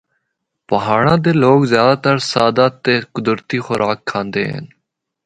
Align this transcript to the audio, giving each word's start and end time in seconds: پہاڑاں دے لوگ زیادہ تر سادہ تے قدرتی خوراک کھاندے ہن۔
پہاڑاں 0.69 1.17
دے 1.23 1.31
لوگ 1.43 1.59
زیادہ 1.73 1.95
تر 2.03 2.15
سادہ 2.31 2.67
تے 2.83 2.93
قدرتی 3.15 3.57
خوراک 3.65 3.99
کھاندے 4.09 4.43
ہن۔ 4.51 4.65